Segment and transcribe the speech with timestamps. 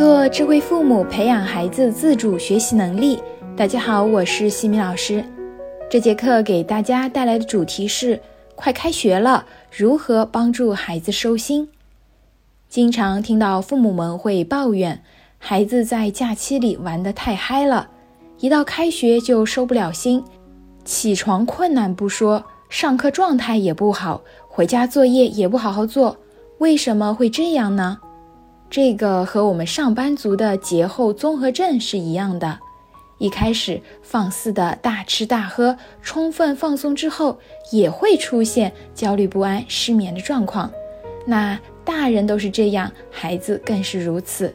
[0.00, 3.22] 做智慧父母，培养孩子自主学习能力。
[3.54, 5.22] 大家好，我是西米老师。
[5.90, 8.18] 这节课给大家带来的主题是：
[8.54, 11.68] 快开学了，如何帮助孩子收心？
[12.66, 15.02] 经常听到父母们会抱怨，
[15.36, 17.90] 孩子在假期里玩得太嗨了，
[18.38, 20.24] 一到开学就收不了心，
[20.82, 26.16] 起床困难不说，上课状态也不好，回家作业也不好好做。
[26.56, 27.98] 为什么会这样呢？
[28.70, 32.56] 这个和我们上班族的节后综合症是一样的，
[33.18, 37.36] 一开始放肆的大吃大喝，充分放松之后，
[37.72, 40.70] 也会出现焦虑不安、失眠的状况。
[41.26, 44.54] 那大人都是这样，孩子更是如此。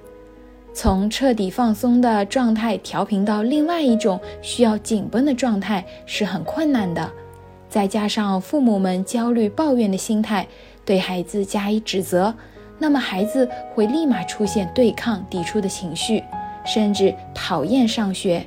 [0.74, 7.12] 从彻底放松的状态调频到另外一种需要紧绷的状态是很困难的。
[7.68, 10.48] 再加上父母们焦虑抱怨的心态，
[10.86, 12.34] 对孩子加以指责。
[12.78, 16.24] 那么孩子会立马出现对抗、抵触的情绪，
[16.66, 18.46] 甚至讨厌上学。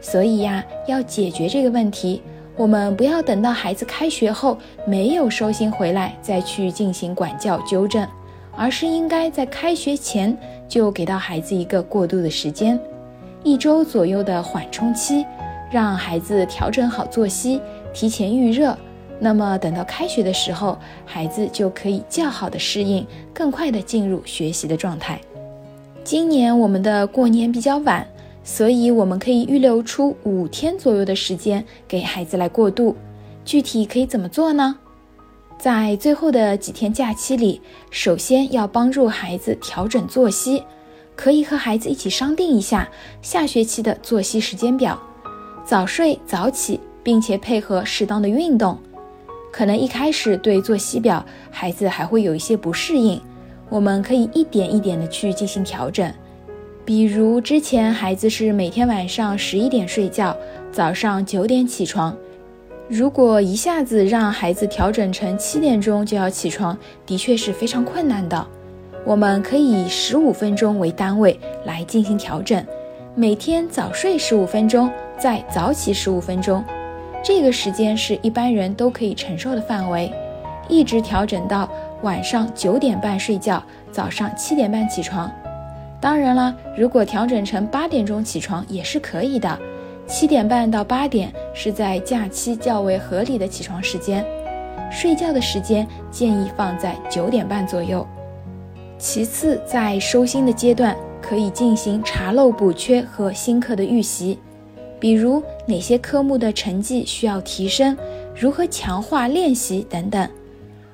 [0.00, 2.22] 所以呀，要解决这个问题，
[2.56, 8.06] 我们不要等到孩子开学后没有收心回来再去进行管教纠正，
[8.54, 10.36] 而是应该在开学前
[10.68, 12.78] 就给到孩子一个过渡的时间，
[13.42, 15.24] 一周左右的缓冲期，
[15.70, 17.60] 让孩子调整好作息，
[17.94, 18.76] 提前预热。
[19.20, 25.20] 那么等到开学的时候，孩子就可以较好的适应，更快的进入学习的状态。
[26.02, 28.06] 今年我们的过年比较晚，
[28.42, 32.94] 所以我们可以预留出五天左右的时间给孩子来过渡。
[33.44, 34.76] 具体可以怎么做呢？
[35.58, 40.62] 在最后的几天假期里，首先要帮助孩子调整作息，
[41.16, 42.88] 可以和孩子一起商定一下
[43.22, 45.00] 下学期的作息时间表，
[45.64, 48.76] 早睡早起，并且配合适当的运动。
[49.54, 53.20] 可能一开始对作息表，孩子还会有一些不适应，
[53.68, 56.12] 我们可以一点一点的去进行调整。
[56.84, 60.36] 比如之前孩子是每天晚上十一点睡觉，
[60.72, 62.16] 早上九点起床，
[62.88, 66.76] 如果一下子让孩子调整成七点钟就要起床，
[67.06, 68.44] 的确是非常困难的。
[69.06, 72.66] 我们可以以十五分钟为单位来进行调整，
[73.14, 76.64] 每天早睡十五分钟，再早起十五分钟。
[77.24, 80.12] 这个时间是一般人都可以承受的范围，
[80.68, 81.66] 一直调整到
[82.02, 85.32] 晚上九点半睡觉，早上七点半起床。
[86.02, 89.58] 当然了，如果调整成八点钟起床也是可以的。
[90.06, 94.22] 七点半到八点是在假期较为合理的起床时间，
[94.92, 98.06] 睡觉的时间建议放在九点半左右。
[98.98, 104.38] 其次，在收心的阶段，可以进行查漏补缺和新课的预习。
[105.04, 107.94] 比如哪些科目的成绩需要提升，
[108.34, 110.26] 如何强化练习等等。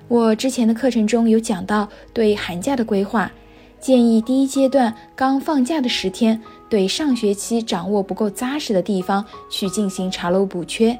[0.09, 3.31] 我之前的课程中有讲到对寒假的规划，
[3.78, 10.98] 建议第一阶段刚放假的十天，对上学期掌握不够扎实的地方去进行查漏补缺。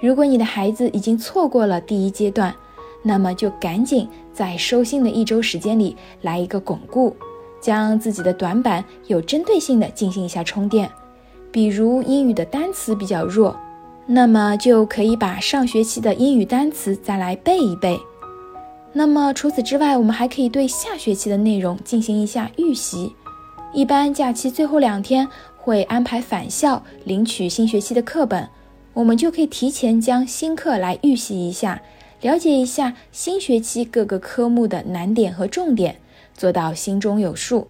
[0.00, 2.54] 如果你的孩子已经错过了第一阶段，
[3.02, 7.14] 那么就赶紧在收心的一周时间里来一个巩固，
[7.60, 10.90] 将自己的短板有针对性的进行一下充电。
[11.50, 13.56] 比如英语的单词比较弱，
[14.06, 17.98] 那么就可以把上学期的英语单词再来背一背。
[18.92, 23.14] 那么除此之外，我们还可以对下学期的内容进行一下预习。
[23.72, 28.48] 一般假期最后两天会安排返校领取新学期的课本，
[28.94, 31.82] 我们就可以提前将新课来预习一下，
[32.22, 35.96] 了解一下新学期各个科目的难点和重点，
[36.34, 37.68] 做到心中有数。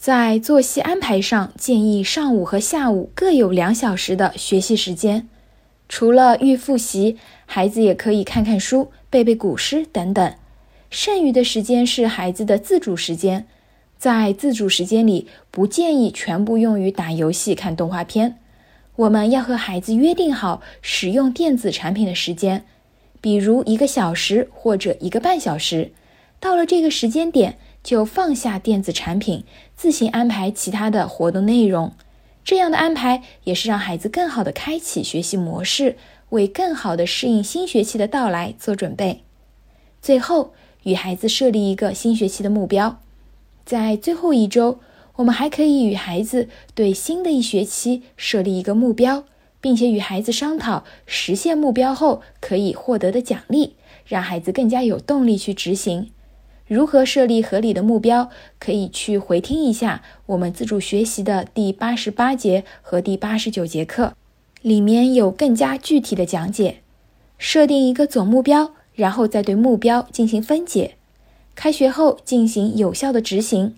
[0.00, 5.28] 在作息安排上，建议上午和下午各有两小时的学习时间。
[5.90, 10.34] 除了预复习，孩子也可以看看书、背背古诗等等。
[10.88, 13.46] 剩余的时间是孩子的自主时间，
[13.98, 18.38] 在自主时间里，不建议全部用于打游戏、看动画片。
[18.96, 22.64] 我们要和孩子约定好使用电子产品的时间，
[23.20, 25.92] 比如一个小时或者一个半小时。
[26.40, 27.58] 到了这个时间点。
[27.82, 29.44] 就放下电子产品，
[29.76, 31.92] 自行安排其他的活动内容。
[32.42, 35.96] 这样的安排也是让孩子更好的开启学习模式，
[36.30, 39.22] 为更好的适应新学期的到来做准备。
[40.00, 40.52] 最后，
[40.84, 43.00] 与孩子设立一个新学期的目标。
[43.64, 44.80] 在最后一周，
[45.16, 49.24] 我们还可以与孩子对新的一学期设立一个目标，
[49.60, 53.76] 并且与孩子商讨实现目标后可以获得的奖励，
[54.06, 56.10] 让孩子更加有动力去执行。
[56.70, 58.30] 如何设立合理的目标？
[58.60, 64.14] 可以去回听一下我们自主学习的第八十八节和第八十九节课，
[64.62, 66.76] 里面有更加具体的讲解。
[67.38, 70.94] 设定一个总目标，然后再对目标进行分解，
[71.56, 73.74] 开学后进行有效的执行。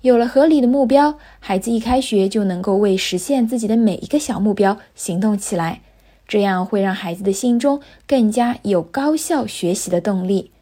[0.00, 5.82] 有了合理的目标，孩子一开学就能够为实现自己的每一个小目标行动起来，
[6.26, 10.52] 这样会让孩子的心中更加有高效学习的动力。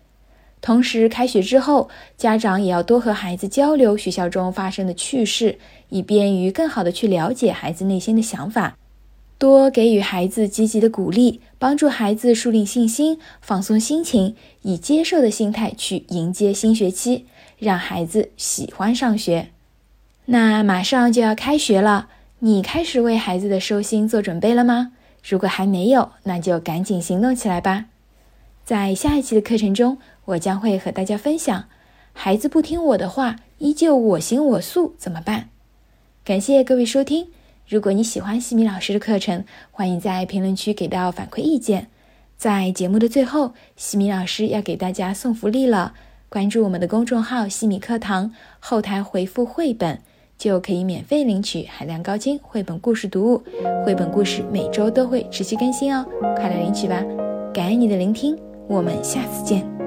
[0.63, 8.77] 同时，开学之后，家长也要多和孩子交流学校中发生的趣事，以便于更好的去了解孩子内心的想法。
[9.39, 17.27] 多给予孩子积极的鼓励，帮助孩子树立信心，放松心情，以接受的心态去迎接新学期，
[17.59, 19.49] 让孩子喜欢上学。
[20.27, 22.07] 那马上就要开学了，
[22.39, 24.93] 你开始为孩子的收心做准备了吗？
[25.29, 27.87] 如果还没有，那就赶紧行动起来吧。
[28.65, 31.65] 在下一期的课程中，我将会和大家分享，
[32.13, 35.49] 孩子不听我的话，依旧我行我素怎么办？
[36.25, 37.27] 感谢各位收听。
[37.67, 41.89] 如果你喜欢西米老师的课程，欢迎在评论区给到反馈意见。
[42.37, 45.95] 在节目的最后，西米老师要给大家送福利了，
[46.29, 50.01] 关注我们的公众号“西米课堂”，后台回复“绘本”，
[50.39, 53.43] 就可以免费领取海量高清绘本故事读物。
[53.85, 56.07] 绘本故事每周都会持续更新哦，
[56.37, 57.03] 快来领取吧！
[57.53, 58.37] 感恩你的聆听，
[58.69, 59.82] 我们下次见。